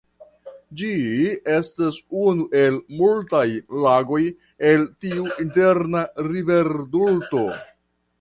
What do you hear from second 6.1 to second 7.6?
riverdelto.